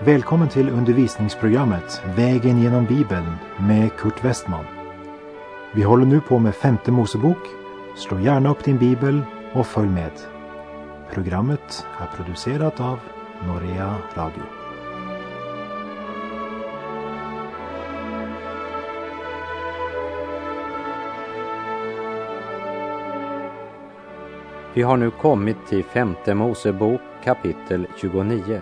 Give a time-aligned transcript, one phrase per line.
[0.00, 4.64] Välkommen till undervisningsprogrammet Vägen genom Bibeln med Kurt Westman.
[5.74, 7.38] Vi håller nu på med femte Mosebok.
[7.96, 9.22] Slå gärna upp din bibel
[9.52, 10.12] och följ med.
[11.12, 13.00] Programmet är producerat av
[13.46, 14.57] Norea Radio.
[24.78, 28.60] Vi har nu kommit till femte Mosebok kapitel 29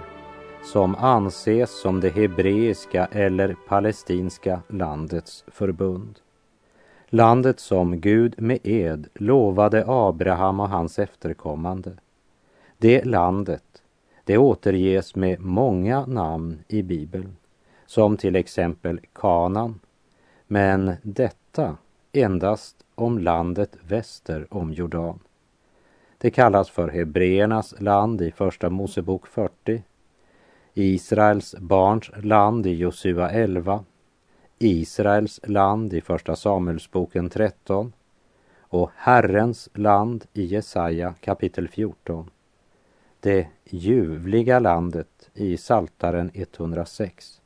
[0.64, 6.18] som anses som det hebreiska eller palestinska landets förbund.
[7.08, 11.92] Landet som Gud med ed lovade Abraham och hans efterkommande.
[12.78, 13.82] Det landet,
[14.24, 17.36] det återges med många namn i Bibeln,
[17.86, 19.80] som till exempel Kanan,
[20.46, 21.76] men detta
[22.12, 25.18] endast om landet väster om Jordan.
[26.27, 29.82] Det kallas för Hebreernas land i Första Mosebok 40
[30.74, 33.85] Israels barns land i Josua 11,
[34.59, 37.93] Israels land i Första Samuelsboken 13
[38.59, 42.30] och Herrens land i Jesaja kapitel 14.
[43.21, 47.41] Det ljuvliga landet i Saltaren 106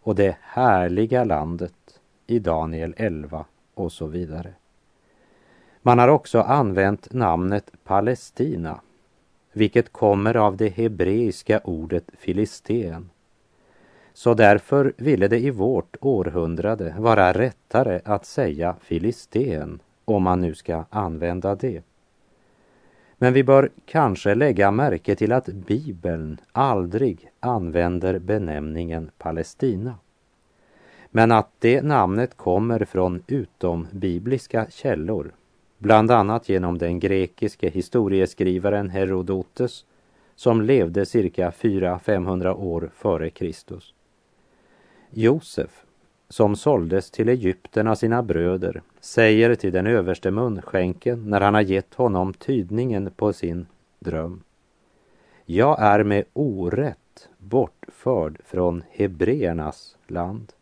[0.00, 4.54] och det härliga landet i Daniel 11 och så vidare.
[5.86, 8.80] Man har också använt namnet Palestina
[9.52, 13.10] vilket kommer av det hebreiska ordet filisten.
[14.12, 20.54] Så därför ville det i vårt århundrade vara rättare att säga filisten, om man nu
[20.54, 21.82] ska använda det.
[23.16, 29.94] Men vi bör kanske lägga märke till att Bibeln aldrig använder benämningen Palestina.
[31.10, 35.32] Men att det namnet kommer från utombibliska källor
[35.84, 39.84] bland annat genom den grekiske historieskrivaren Herodotus
[40.34, 43.94] som levde cirka 400-500 år före Kristus.
[45.10, 45.84] Josef,
[46.28, 51.60] som såldes till Egypten av sina bröder, säger till den överste munskänken när han har
[51.60, 53.66] gett honom tydningen på sin
[53.98, 54.42] dröm.
[55.44, 60.52] Jag är med orätt bortförd från hebreernas land.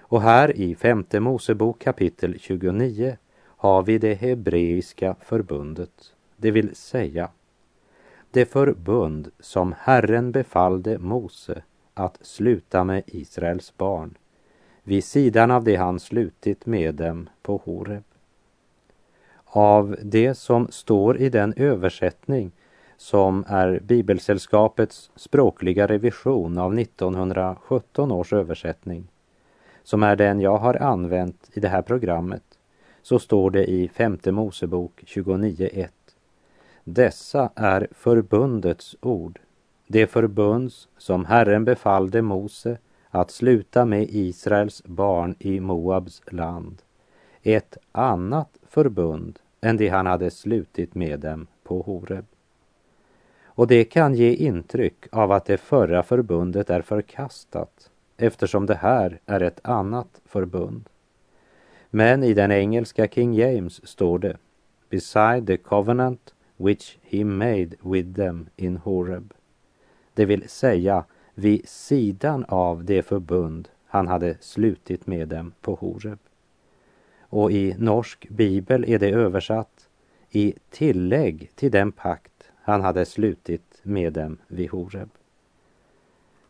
[0.00, 3.16] Och här i femte Mosebok kapitel 29
[3.62, 7.28] har vi det hebreiska förbundet, det vill säga
[8.30, 11.62] det förbund som Herren befallde Mose
[11.94, 14.14] att sluta med Israels barn
[14.82, 18.02] vid sidan av det han slutit med dem på Horeb.
[19.44, 22.50] Av det som står i den översättning
[22.96, 29.08] som är Bibelsällskapets språkliga revision av 1917 års översättning,
[29.82, 32.51] som är den jag har använt i det här programmet,
[33.02, 35.88] så står det i femte Mosebok 29.1.
[36.84, 39.40] Dessa är förbundets ord,
[39.86, 42.78] det förbunds som Herren befallde Mose
[43.10, 46.82] att sluta med Israels barn i Moabs land.
[47.42, 52.24] Ett annat förbund än det han hade slutit med dem på Horeb.
[53.44, 59.20] Och det kan ge intryck av att det förra förbundet är förkastat eftersom det här
[59.26, 60.88] är ett annat förbund.
[61.94, 64.36] Men i den engelska King James står det
[64.88, 69.34] Beside the covenant which he made with them in Horeb.
[70.14, 71.04] Det vill säga
[71.34, 76.18] vid sidan av det förbund han hade slutit med dem på Horeb.
[77.20, 79.88] Och i norsk bibel är det översatt
[80.30, 85.10] i tillägg till den pakt han hade slutit med dem vid Horeb.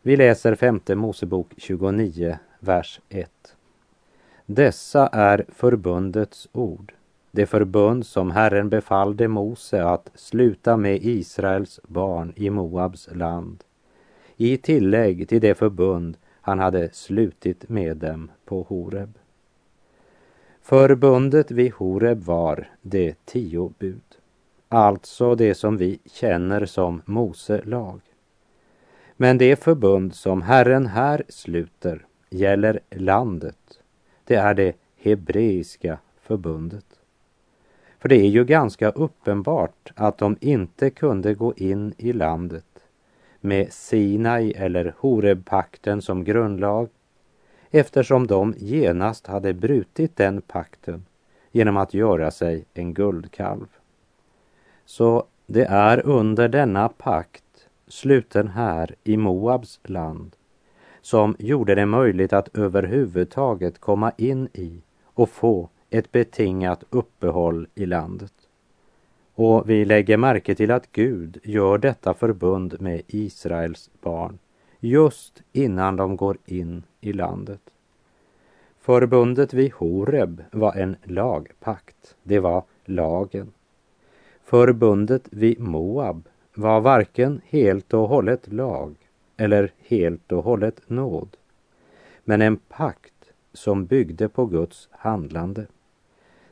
[0.01, 3.55] Vi läser femte Mosebok 29, vers 1.
[4.55, 6.93] Dessa är förbundets ord,
[7.31, 13.63] det förbund som Herren befallde Mose att sluta med Israels barn i Moabs land,
[14.37, 19.17] i tillägg till det förbund han hade slutit med dem på Horeb.
[20.61, 24.17] Förbundet vid Horeb var de tio bud,
[24.69, 28.01] alltså det som vi känner som Mose lag.
[29.17, 33.79] Men det förbund som Herren här sluter gäller landet
[34.25, 36.85] det är det hebreiska förbundet.
[37.99, 42.65] För det är ju ganska uppenbart att de inte kunde gå in i landet
[43.39, 46.89] med Sinai eller Horebpakten som grundlag
[47.71, 51.05] eftersom de genast hade brutit den pakten
[51.51, 53.67] genom att göra sig en guldkalv.
[54.85, 60.35] Så det är under denna pakt, sluten här i Moabs land,
[61.03, 67.85] som gjorde det möjligt att överhuvudtaget komma in i och få ett betingat uppehåll i
[67.85, 68.33] landet.
[69.35, 74.39] Och vi lägger märke till att Gud gör detta förbund med Israels barn
[74.79, 77.61] just innan de går in i landet.
[78.79, 83.51] Förbundet vid Horeb var en lagpakt, det var lagen.
[84.43, 88.95] Förbundet vid Moab var varken helt och hållet lag
[89.37, 91.37] eller helt och hållet nåd,
[92.23, 93.13] men en pakt
[93.53, 95.65] som byggde på Guds handlande.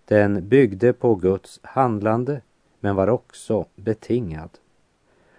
[0.06, 2.42] Den byggde på Guds handlande
[2.80, 4.50] men var också betingad.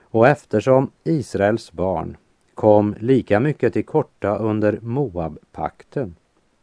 [0.00, 2.16] Och eftersom Israels barn
[2.54, 6.16] kom lika mycket till korta under Moabpakten,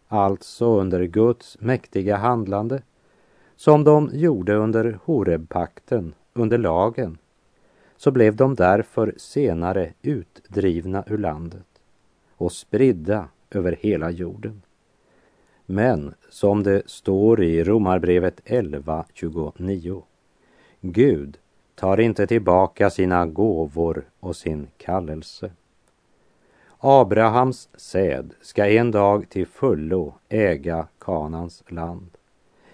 [0.08, 2.82] alltså under Guds mäktiga handlande,
[3.56, 7.18] som de gjorde under Horebpakten, under lagen,
[8.00, 11.68] så blev de därför senare utdrivna ur landet
[12.32, 14.62] och spridda över hela jorden.
[15.66, 20.02] Men som det står i Romarbrevet 11.29
[20.82, 21.38] Gud
[21.76, 25.52] tar inte tillbaka sina gåvor och sin kallelse.
[26.78, 32.10] Abrahams säd ska en dag till fullo äga Kanans land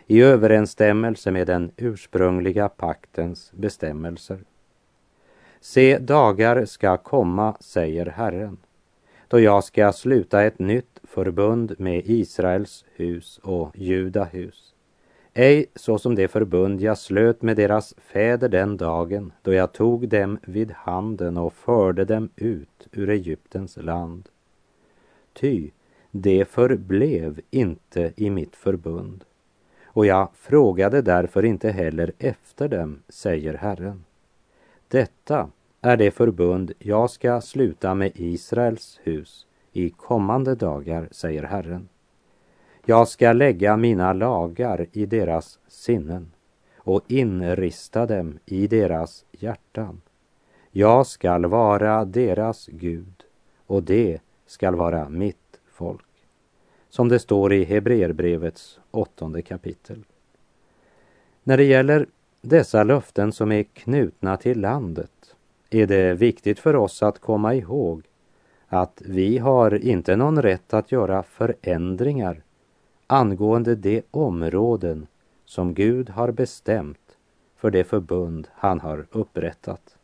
[0.08, 4.40] i överensstämmelse med den ursprungliga paktens bestämmelser.
[5.66, 8.58] Se, dagar ska komma, säger Herren,
[9.28, 14.74] då jag ska sluta ett nytt förbund med Israels hus och Juda hus
[15.34, 20.10] ej så som det förbund jag slöt med deras fäder den dagen då jag tog
[20.10, 24.30] dem vid handen och förde dem ut ur Egyptens land.
[25.34, 25.72] Ty
[26.12, 29.24] det förblev inte i mitt förbund
[29.84, 34.04] och jag frågade därför inte heller efter dem, säger Herren.
[34.88, 35.50] Detta
[35.82, 41.90] är det förbund jag ska sluta med Israels hus i kommande dagar, säger Herren.
[42.86, 46.32] Jag ska lägga mina lagar i deras sinnen
[46.78, 50.02] och inrista dem i deras hjärtan.
[50.72, 53.24] Jag skall vara deras Gud
[53.66, 56.06] och det skall vara mitt folk.
[56.90, 60.04] Som det står i Hebreerbrevets åttonde kapitel.
[61.44, 62.08] När det gäller
[62.46, 65.36] dessa löften som är knutna till landet
[65.70, 68.04] är det viktigt för oss att komma ihåg
[68.68, 72.42] att vi har inte någon rätt att göra förändringar
[73.08, 75.08] angående de områden
[75.46, 77.18] som Gud har bestämt
[77.58, 79.98] för det förbund han har upprättat.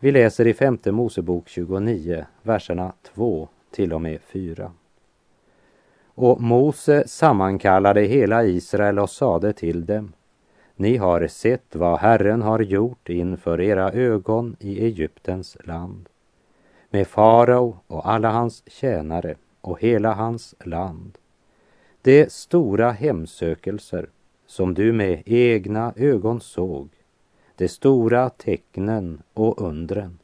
[0.00, 4.72] Vi läser i femte Mosebok 29, verserna 2 till och med 4.
[6.14, 10.12] Och Mose sammankallade hela Israel och sade till dem
[10.82, 16.08] ni har sett vad Herren har gjort inför era ögon i Egyptens land.
[16.90, 21.18] Med farao och alla hans tjänare och hela hans land.
[22.02, 24.08] De stora hemsökelser
[24.46, 26.88] som du med egna ögon såg,
[27.56, 30.18] de stora tecknen och undren.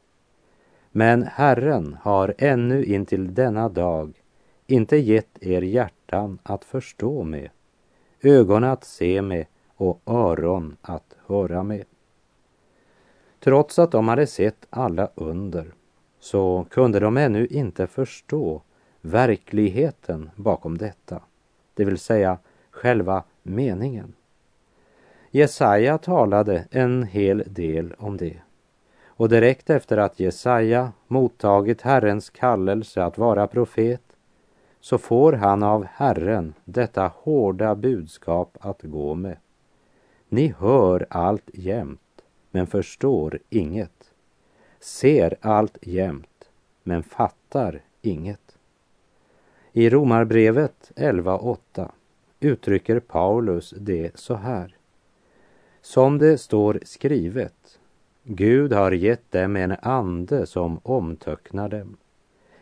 [0.91, 4.21] Men Herren har ännu intill denna dag
[4.67, 7.49] inte gett er hjärtan att förstå med,
[8.21, 9.45] ögon att se med
[9.79, 11.85] och öron att höra med.
[13.39, 15.73] Trots att de hade sett alla under
[16.19, 18.61] så kunde de ännu inte förstå
[19.01, 21.21] verkligheten bakom detta
[21.79, 22.37] det vill säga
[22.71, 24.13] själva meningen.
[25.31, 28.37] Jesaja talade en hel del om det.
[29.05, 34.01] Och direkt efter att Jesaja mottagit Herrens kallelse att vara profet
[34.79, 39.37] så får han av Herren detta hårda budskap att gå med.
[40.29, 42.21] Ni hör allt jämt,
[42.51, 44.11] men förstår inget.
[44.79, 46.49] Ser allt jämt,
[46.83, 48.57] men fattar inget.
[49.71, 51.91] I Romarbrevet 11.8
[52.39, 54.75] uttrycker Paulus det så här.
[55.81, 57.79] Som det står skrivet,
[58.23, 61.97] Gud har gett dem en ande som omtöcknar dem,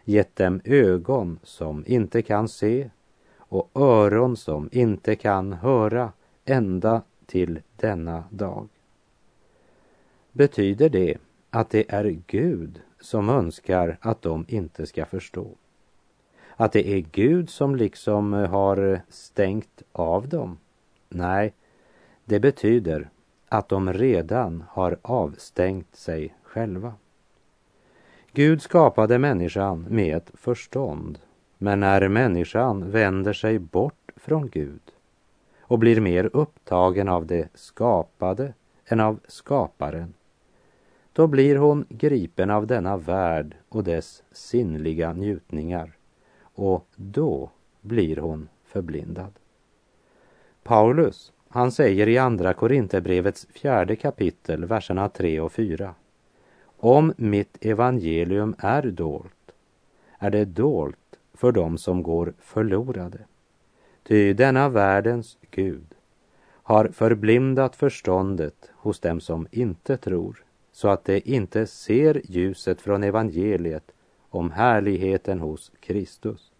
[0.04, 2.90] gett dem ögon som inte kan se
[3.38, 6.12] och öron som inte kan höra
[6.46, 8.68] ända till denna dag.
[10.32, 11.18] Betyder det
[11.50, 15.48] att det är Gud som önskar att de inte ska förstå?
[16.58, 20.58] att det är Gud som liksom eh, har stängt av dem.
[21.10, 21.54] Nej,
[22.26, 23.10] det betyder
[23.50, 26.94] att de redan har avstängt sig själva.
[28.32, 31.20] Gud skapade människan med ett förstånd,
[31.58, 34.82] men när människan vänder sig bort från Gud
[35.68, 38.54] och blir mer upptagen av det skapade
[38.86, 40.14] än av skaparen,
[41.14, 45.92] då blir hon gripen av denna värld och dess sinnliga njutningar
[46.42, 47.50] och då
[47.82, 49.32] blir hon förblindad.
[50.64, 55.96] Paulus, han säger i Andra Korinthierbrevets fjärde kapitel, verserna 3 och 4.
[56.80, 59.52] Om mitt evangelium är dolt,
[60.20, 63.20] är det dolt för dem som går förlorade.
[64.08, 65.96] Ty denna världens Gud
[66.48, 73.04] har förblindat förståndet hos dem som inte tror, så att de inte ser ljuset från
[73.04, 73.92] evangeliet
[74.30, 76.52] om härligheten hos Kristus.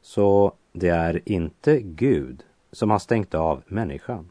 [0.00, 4.30] Så det är inte Gud som har stängt av människan,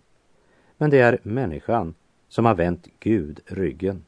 [0.77, 1.95] men det är människan
[2.27, 4.05] som har vänt Gud ryggen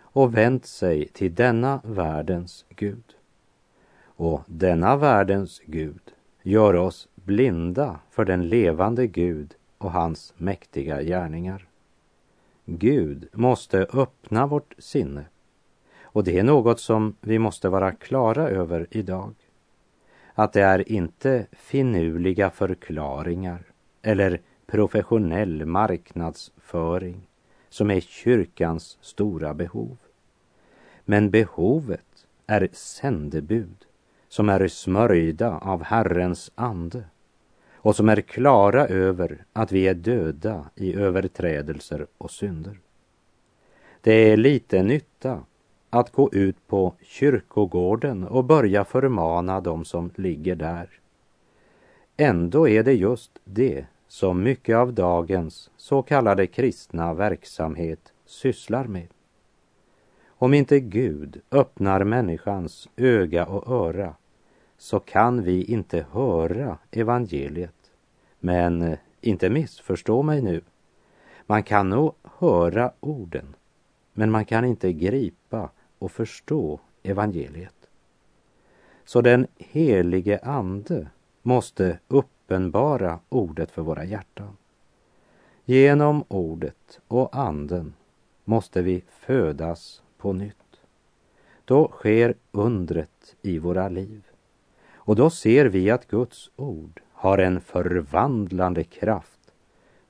[0.00, 3.14] och vänt sig till denna världens Gud.
[4.04, 11.66] Och denna världens Gud gör oss blinda för den levande Gud och hans mäktiga gärningar.
[12.64, 15.24] Gud måste öppna vårt sinne
[16.02, 19.34] och det är något som vi måste vara klara över idag.
[20.34, 23.62] Att det är inte finurliga förklaringar
[24.02, 27.28] eller professionell marknadsföring
[27.68, 29.98] som är kyrkans stora behov.
[31.04, 33.86] Men behovet är sändebud
[34.28, 37.04] som är smörjda av Herrens ande
[37.82, 42.78] och som är klara över att vi är döda i överträdelser och synder.
[44.00, 45.44] Det är lite nytta
[45.90, 50.88] att gå ut på kyrkogården och börja förmana dem som ligger där.
[52.16, 59.08] Ändå är det just det som mycket av dagens så kallade kristna verksamhet sysslar med.
[60.26, 64.14] Om inte Gud öppnar människans öga och öra
[64.82, 67.90] så kan vi inte höra evangeliet.
[68.40, 70.60] Men eh, inte missförstå mig nu.
[71.46, 73.54] Man kan nog höra orden,
[74.12, 77.74] men man kan inte gripa och förstå evangeliet.
[79.04, 81.06] Så den helige Ande
[81.42, 84.56] måste uppenbara ordet för våra hjärtan.
[85.64, 87.94] Genom ordet och anden
[88.44, 90.56] måste vi födas på nytt.
[91.64, 94.31] Då sker undret i våra liv.
[95.04, 99.40] Och då ser vi att Guds ord har en förvandlande kraft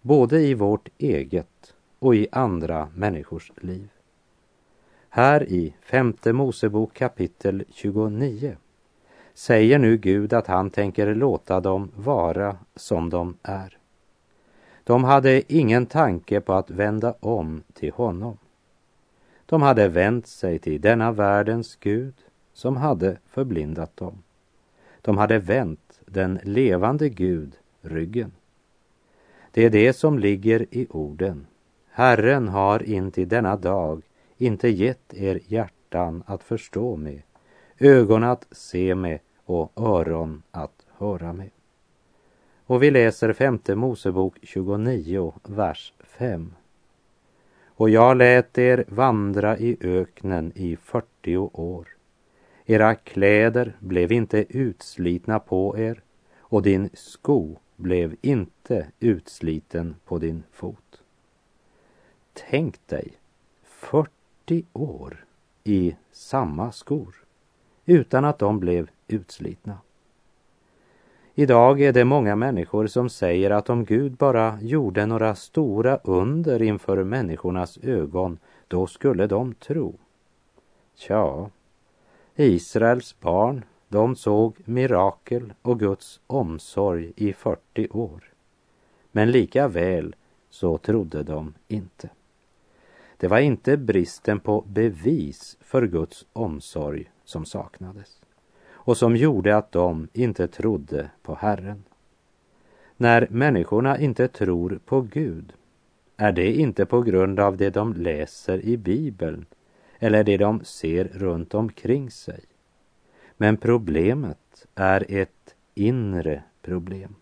[0.00, 3.88] både i vårt eget och i andra människors liv.
[5.08, 8.56] Här i femte Mosebok kapitel 29
[9.34, 13.78] säger nu Gud att han tänker låta dem vara som de är.
[14.84, 18.38] De hade ingen tanke på att vända om till honom.
[19.46, 22.14] De hade vänt sig till denna världens Gud
[22.52, 24.22] som hade förblindat dem.
[25.02, 28.32] De hade vänt den levande Gud ryggen.
[29.50, 31.46] Det är det som ligger i orden.
[31.90, 34.02] Herren har intill denna dag
[34.36, 37.22] inte gett er hjärtan att förstå med,
[37.78, 41.50] ögon att se med och öron att höra med.
[42.66, 46.54] Och vi läser femte Mosebok 29, vers 5.
[47.66, 51.88] Och jag lät er vandra i öknen i 40 år
[52.66, 56.02] era kläder blev inte utslitna på er
[56.38, 61.02] och din sko blev inte utsliten på din fot.
[62.32, 63.12] Tänk dig
[63.64, 65.24] 40 år
[65.64, 67.14] i samma skor
[67.84, 69.78] utan att de blev utslitna.
[71.34, 76.62] Idag är det många människor som säger att om Gud bara gjorde några stora under
[76.62, 78.38] inför människornas ögon,
[78.68, 79.94] då skulle de tro.
[80.94, 81.50] Tja,
[82.36, 88.32] Israels barn, de såg mirakel och Guds omsorg i 40 år.
[89.12, 90.14] Men lika väl
[90.50, 92.08] så trodde de inte.
[93.16, 98.20] Det var inte bristen på bevis för Guds omsorg som saknades
[98.70, 101.84] och som gjorde att de inte trodde på Herren.
[102.96, 105.52] När människorna inte tror på Gud
[106.16, 109.46] är det inte på grund av det de läser i Bibeln
[110.02, 112.40] eller det de ser runt omkring sig.
[113.36, 117.14] Men problemet är ett inre problem.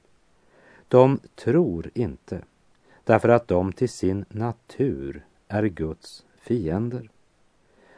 [0.88, 2.42] De tror inte
[3.04, 7.10] därför att de till sin natur är Guds fiender.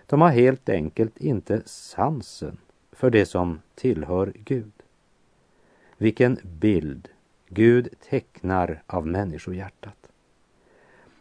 [0.06, 2.58] De har helt enkelt inte sansen
[2.92, 4.72] för det som tillhör Gud.
[5.96, 7.08] Vilken bild
[7.48, 10.08] Gud tecknar av människohjärtat.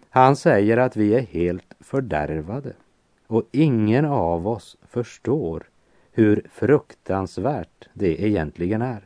[0.09, 2.73] Han säger att vi är helt fördärvade
[3.31, 5.69] och ingen av oss förstår
[6.11, 9.05] hur fruktansvärt det egentligen är.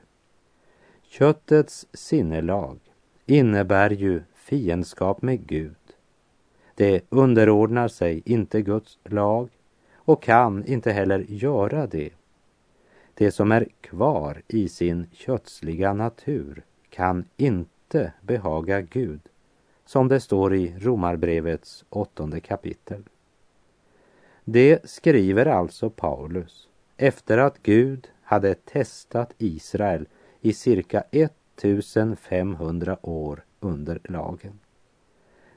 [1.04, 2.80] Köttets sinnelag
[3.26, 5.76] innebär ju fiendskap med Gud.
[6.76, 9.50] Det underordnar sig inte Guds lag
[9.96, 12.10] och kan inte heller göra det.
[13.14, 19.22] Det som är kvar i sin kötsliga natur kan inte behaga Gud,
[19.86, 23.04] som det står i Romarbrevets åttonde kapitel.
[24.48, 30.08] Det skriver alltså Paulus efter att Gud hade testat Israel
[30.42, 34.60] i cirka 1500 år under lagen.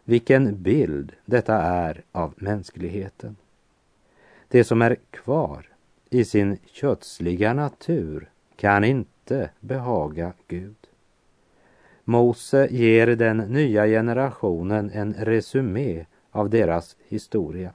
[0.04, 3.37] Vilken bild detta är av mänskligheten.
[4.49, 5.68] Det som är kvar
[6.11, 10.76] i sin kötsliga natur kan inte behaga Gud.
[12.04, 17.73] Mose ger den nya generationen en resumé av deras historia.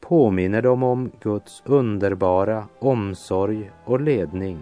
[0.00, 4.58] Påminner de om Guds underbara omsorg och ledning.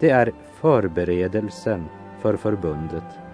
[0.00, 1.84] Det är förberedelsen
[2.20, 3.27] för förbundet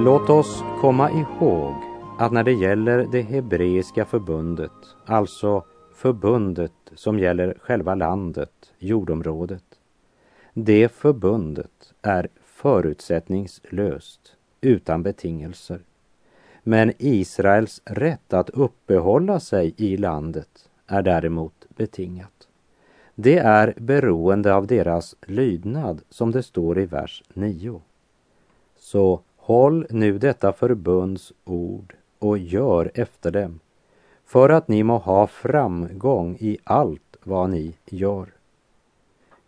[0.00, 1.74] Låt oss komma ihåg
[2.18, 4.72] att när det gäller det hebreiska förbundet,
[5.06, 5.64] alltså
[5.94, 9.64] förbundet som gäller själva landet, jordområdet,
[10.54, 15.80] det förbundet är förutsättningslöst, utan betingelser.
[16.62, 22.48] Men Israels rätt att uppehålla sig i landet är däremot betingat.
[23.14, 27.80] Det är beroende av deras lydnad, som det står i vers 9.
[28.76, 33.60] Så Håll nu detta förbunds ord och gör efter dem,
[34.24, 38.28] för att ni må ha framgång i allt vad ni gör.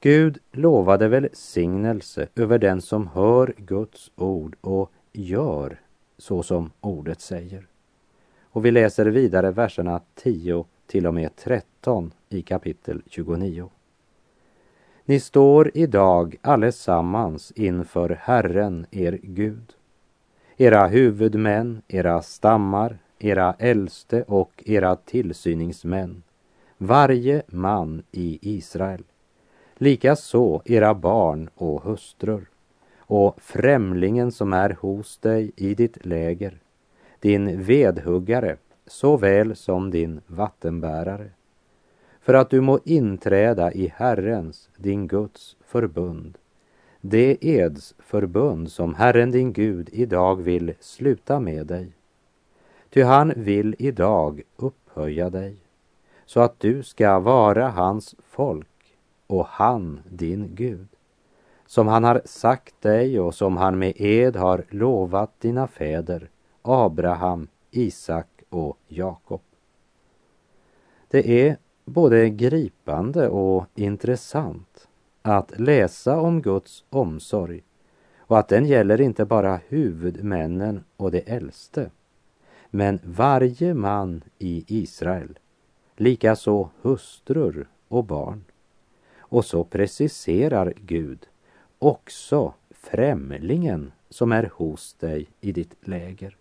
[0.01, 5.81] Gud lovade välsignelse över den som hör Guds ord och gör
[6.19, 7.67] så som ordet säger.
[8.43, 13.71] Och vi läser vidare verserna 10 till och med 13 i kapitel 29.
[15.05, 19.75] Ni står idag allesammans inför Herren, er Gud
[20.63, 26.23] era huvudmän, era stammar, era äldste och era tillsyningsmän,
[26.79, 29.03] varje man i Israel.
[29.75, 32.49] Likaså era barn och hustrur.
[32.99, 36.59] Och främlingen som är hos dig i ditt läger,
[37.21, 41.31] din vedhuggare såväl som din vattenbärare,
[42.21, 46.39] för att du må inträda i Herrens, din Guds förbund
[47.01, 51.93] det edsförbund som Herren din Gud idag vill sluta med dig.
[52.91, 55.57] Ty han vill idag upphöja dig
[56.27, 60.89] så att du ska vara hans folk och han din Gud.
[61.67, 66.31] Som han har sagt dig och som han med ed har lovat dina fäder
[66.63, 69.41] Abraham, Isak och Jakob.
[71.09, 74.89] Det är både gripande och intressant
[75.23, 77.63] att läsa om Guds omsorg
[78.19, 81.91] och att den gäller inte bara huvudmännen och de äldste,
[82.71, 85.39] men varje man i Israel,
[85.97, 88.45] likaså hustrur och barn.
[89.19, 91.27] Och så preciserar Gud
[91.79, 96.37] också främlingen som är hos dig i ditt läger.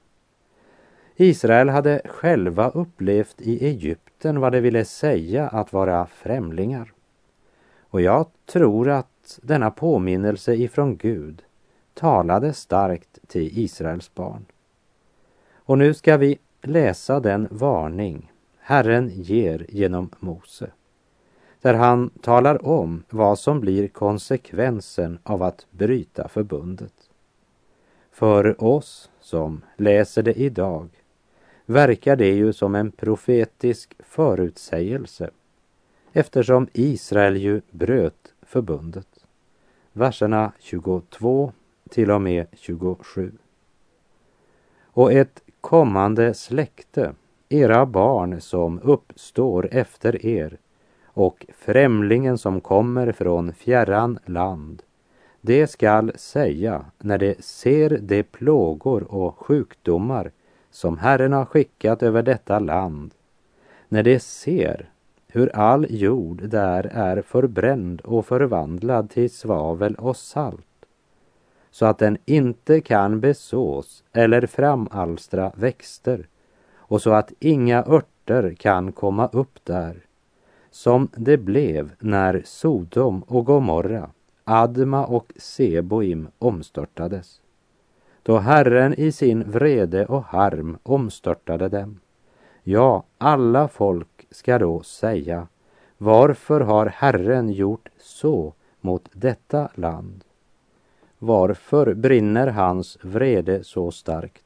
[1.15, 6.94] Israel hade själva upplevt i Egypten vad det ville säga att vara främlingar.
[7.89, 11.43] Och jag tror att denna påminnelse ifrån Gud
[11.93, 14.45] talade starkt till Israels barn.
[15.54, 20.71] Och nu ska vi läsa den varning Herren ger genom Mose.
[21.62, 26.93] Där han talar om vad som blir konsekvensen av att bryta förbundet.
[28.12, 30.89] För oss som läser det idag
[31.65, 35.30] verkar det ju som en profetisk förutsägelse
[36.13, 39.26] eftersom Israel ju bröt förbundet.
[39.93, 41.52] Verserna 22
[41.89, 43.32] till och med 27.
[44.82, 47.13] Och ett kommande släkte,
[47.50, 50.58] era barn som uppstår efter er
[51.06, 54.84] och främlingen som kommer från fjärran land,
[55.41, 60.32] det skall säga när det ser de plågor och sjukdomar
[60.72, 63.13] som Herren har skickat över detta land,
[63.88, 64.89] när det ser
[65.32, 70.86] hur all jord där är förbränd och förvandlad till svavel och salt,
[71.72, 76.28] så att den inte kan besås eller framalstra växter,
[76.76, 80.06] och så att inga örter kan komma upp där,
[80.72, 84.10] som det blev när Sodom och Gomorra,
[84.44, 87.42] Adma och Seboim omstörtades,
[88.24, 92.00] då Herren i sin vrede och harm omstörtade dem.
[92.63, 95.48] Ja, alla folk ska då säga,
[95.98, 100.24] varför har Herren gjort så mot detta land?
[101.20, 104.44] Varför brinner hans vrede så starkt?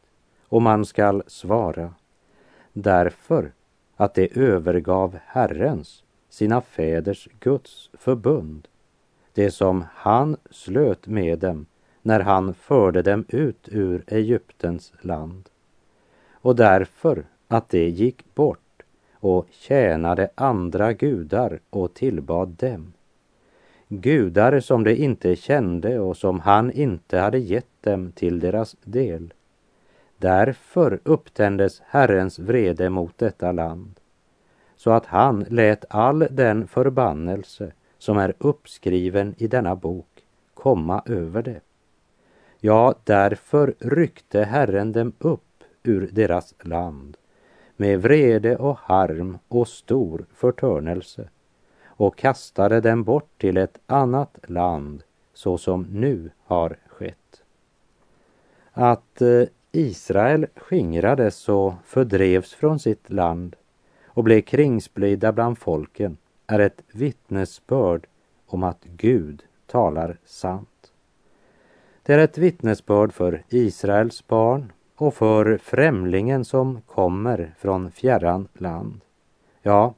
[0.47, 1.93] Och man skall svara,
[2.73, 3.51] därför
[3.95, 8.67] att det övergav Herrens, sina fäders Guds förbund,
[9.33, 11.65] det som han slöt med dem
[12.01, 15.49] när han förde dem ut ur Egyptens land.
[16.31, 18.62] Och därför att det gick bort
[19.23, 22.93] och tjänade andra gudar och tillbad dem.
[23.87, 29.33] Gudar som de inte kände och som han inte hade gett dem till deras del.
[30.17, 33.99] Därför upptändes Herrens vrede mot detta land,
[34.75, 41.41] så att han lät all den förbannelse som är uppskriven i denna bok komma över
[41.41, 41.61] det.
[42.59, 47.17] Ja, därför ryckte Herren dem upp ur deras land
[47.75, 51.29] med vrede och harm och stor förtörnelse
[51.85, 57.43] och kastade dem bort till ett annat land så som nu har skett.
[58.71, 63.55] Att eh, Israel skingrades och fördrevs från sitt land
[64.05, 68.07] och blev kringsplida bland folken är ett vittnesbörd
[68.45, 70.91] om att Gud talar sant.
[72.03, 79.01] Det är ett vittnesbörd för Israels barn och för främlingen som kommer från fjärran land.
[79.61, 79.93] Ja,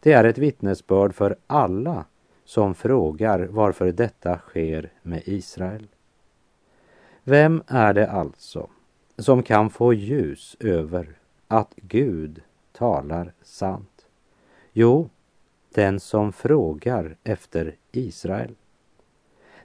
[0.00, 2.04] det är ett vittnesbörd för alla
[2.44, 5.86] som frågar varför detta sker med Israel.
[7.24, 8.68] Vem är det alltså
[9.18, 11.08] som kan få ljus över
[11.48, 14.06] att Gud talar sant?
[14.72, 15.10] Jo,
[15.74, 18.54] den som frågar efter Israel.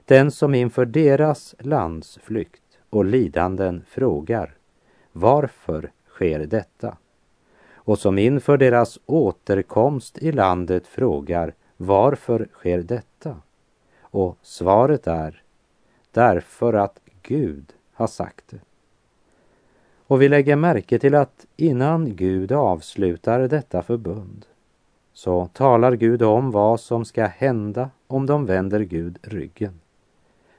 [0.04, 4.54] Den som inför deras landsflykt och lidanden frågar
[5.14, 6.96] varför sker detta?
[7.74, 13.36] Och som inför deras återkomst i landet frågar varför sker detta?
[14.00, 15.42] Och svaret är
[16.10, 18.60] därför att Gud har sagt det.
[20.06, 24.46] Och vi lägger märke till att innan Gud avslutar detta förbund
[25.12, 29.80] så talar Gud om vad som ska hända om de vänder Gud ryggen.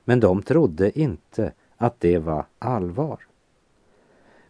[0.03, 3.19] Men de trodde inte att det var allvar.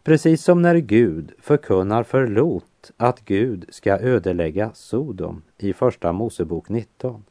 [0.06, 6.70] Precis som när Gud förkunnar för Lot att Gud ska ödelägga Sodom i Första Mosebok
[6.70, 7.24] 19.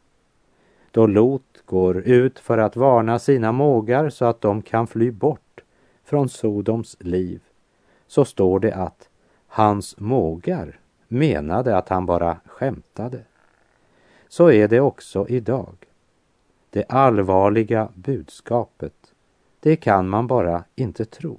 [0.91, 5.61] Då Lot går ut för att varna sina mågar så att de kan fly bort
[6.05, 7.41] från Sodoms liv,
[8.07, 9.09] så står det att
[9.47, 13.21] hans mågar menade att han bara skämtade.
[14.29, 15.75] Så är det också idag.
[16.71, 19.15] Det allvarliga budskapet,
[19.61, 21.39] det kan man bara inte tro.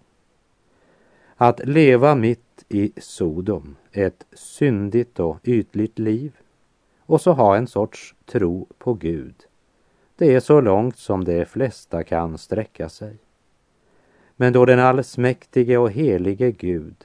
[1.37, 6.37] Att leva mitt i Sodom, ett syndigt och ytligt liv,
[6.99, 9.35] och så ha en sorts tro på Gud.
[10.15, 13.17] Det är så långt som de flesta kan sträcka sig.
[14.35, 16.95] Men då den allsmäktige och helige Gud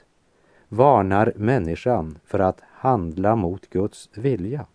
[0.69, 4.65] varnar människan för att handla mot Guds vilja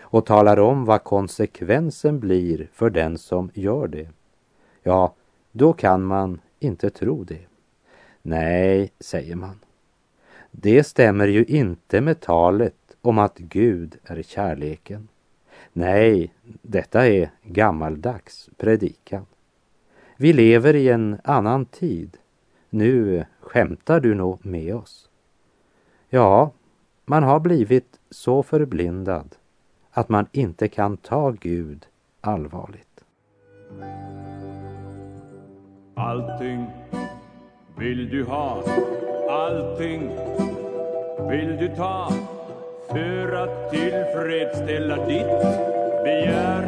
[0.00, 4.08] och talar om vad konsekvensen blir för den som gör det,
[4.82, 5.14] ja,
[5.52, 7.53] då kan man inte tro det.
[8.26, 9.58] Nej, säger man.
[10.50, 15.08] Det stämmer ju inte med talet om att Gud är kärleken.
[15.72, 16.32] Nej,
[16.62, 19.26] detta är gammaldags predikan.
[20.16, 22.16] Vi lever i en annan tid.
[22.70, 25.10] Nu skämtar du nog med oss.
[26.08, 26.50] Ja,
[27.04, 29.36] man har blivit så förblindad
[29.90, 31.86] att man inte kan ta Gud
[32.20, 33.04] allvarligt.
[35.94, 36.66] Allting
[37.76, 38.62] vill du ha,
[39.28, 40.10] allting
[41.30, 42.12] vill du ta
[42.88, 45.42] för att tillfredsställa ditt
[46.04, 46.62] begär.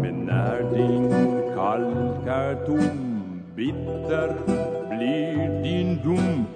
[0.00, 1.10] Men när din
[1.54, 4.34] kalk är tom, bitter
[4.88, 6.46] blir din dom.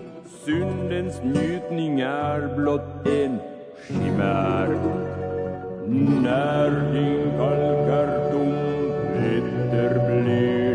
[0.45, 3.39] Syndens njutning är blott en
[3.89, 4.69] chimär.
[6.23, 8.53] När din kalk är tom,
[9.13, 10.66] bitter blir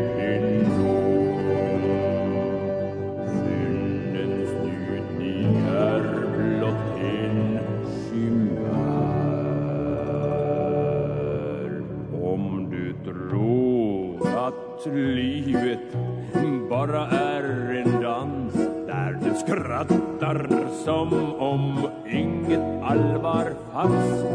[16.88, 17.44] bara är
[17.76, 18.54] en dans
[18.88, 20.48] där du skrattar
[20.86, 24.26] som om inget allvar fanns.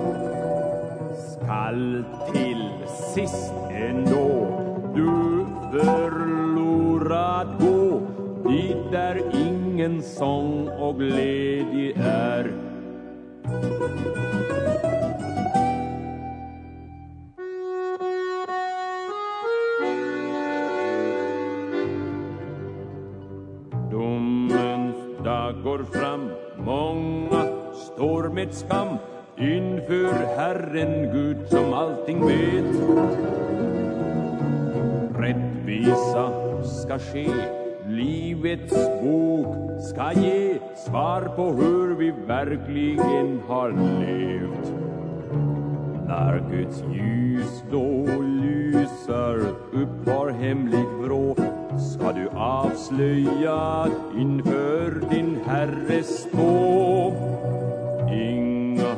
[1.32, 2.70] Skall till
[3.14, 4.46] sist ändå
[4.94, 8.00] du förlorad gå.
[8.50, 12.52] Dit där ingen sång och glädje är.
[26.66, 28.88] Många står med skam
[29.38, 32.76] inför Herren Gud som allting vet.
[35.18, 36.32] Rättvisa
[36.64, 37.28] ska ske,
[37.86, 44.72] livets bok ska ge svar på hur vi verkligen har levt.
[46.06, 48.06] När Guds ljus då
[48.42, 49.38] lyser
[49.72, 51.45] upp var hemlig vrå
[52.06, 57.14] har du avslöjat inför din herres tå?
[58.12, 58.96] Inga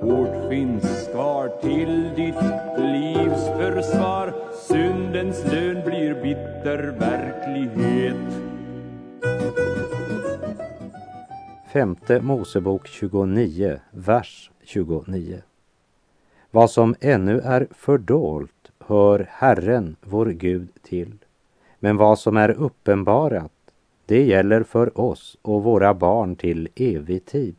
[0.00, 2.42] ord finns kvar till ditt
[2.78, 4.34] livs försvar.
[4.68, 8.42] Syndens lön blir bitter verklighet.
[11.72, 15.42] Femte Mosebok 29, vers 29.
[16.50, 21.23] Vad som ännu är fördolt hör Herren, vår Gud, till.
[21.84, 23.52] Men vad som är uppenbarat,
[24.06, 27.56] det gäller för oss och våra barn till evig tid,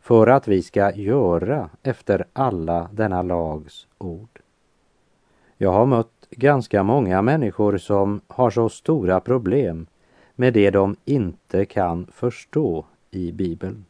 [0.00, 4.40] för att vi ska göra efter alla denna lags ord.
[5.56, 9.86] Jag har mött ganska många människor som har så stora problem
[10.34, 13.84] med det de inte kan förstå i Bibeln.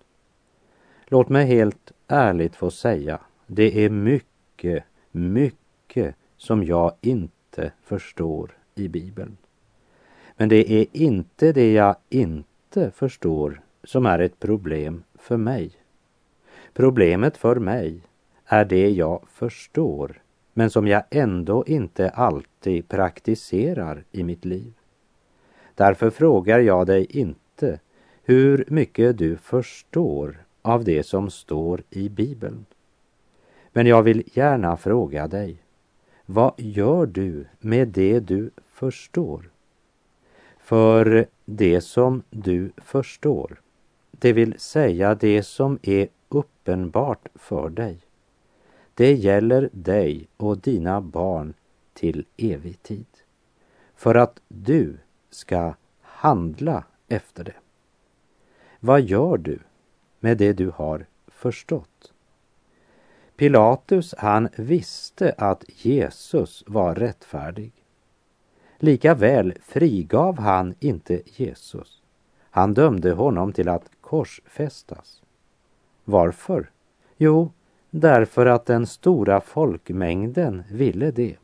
[1.06, 8.88] Låt mig helt ärligt få säga, det är mycket, mycket som jag inte förstår i
[8.88, 9.36] Bibeln.
[10.36, 15.70] Men det är inte det jag inte förstår som är ett problem för mig.
[16.72, 18.00] Problemet för mig
[18.44, 20.20] är det jag förstår
[20.52, 24.72] men som jag ändå inte alltid praktiserar i mitt liv.
[25.74, 27.80] Därför frågar jag dig inte
[28.22, 32.66] hur mycket du förstår av det som står i Bibeln.
[33.72, 35.56] Men jag vill gärna fråga dig,
[36.26, 39.50] vad gör du med det du förstår?
[40.64, 43.60] För det som du förstår,
[44.10, 47.98] det vill säga det som är uppenbart för dig,
[48.94, 51.54] det gäller dig och dina barn
[51.92, 53.06] till evig tid.
[53.94, 54.96] För att du
[55.30, 57.56] ska handla efter det.
[58.80, 59.58] Vad gör du
[60.20, 62.12] med det du har förstått?
[63.36, 67.83] Pilatus, han visste att Jesus var rättfärdig.
[68.84, 72.02] Likaväl frigav han inte Jesus.
[72.50, 75.22] Han dömde honom till att korsfästas.
[76.04, 76.70] Varför?
[77.16, 77.52] Jo,
[77.90, 81.36] därför att den stora folkmängden ville det.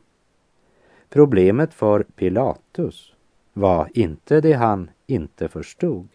[1.09, 3.13] Problemet för Pilatus
[3.53, 6.07] var inte det han inte förstod.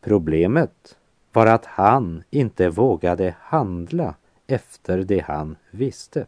[0.00, 0.98] Problemet
[1.32, 4.14] var att han inte vågade handla
[4.46, 6.26] efter det han visste.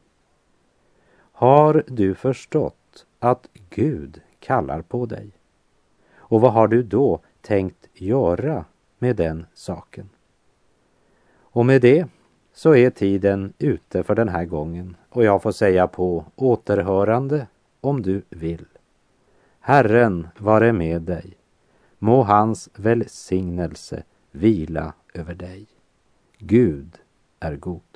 [1.33, 2.84] Har du förstått
[3.25, 5.31] att Gud kallar på dig?
[6.17, 8.65] Och vad har du då tänkt göra
[8.99, 10.09] med den saken?
[11.37, 12.09] Och med det
[12.53, 17.47] så är tiden ute för den här gången och jag får säga på återhörande
[17.81, 18.67] om du vill.
[19.61, 21.37] Herren vare med dig.
[21.99, 25.67] Må hans välsignelse vila över dig.
[26.39, 26.99] Gud
[27.41, 27.94] är god.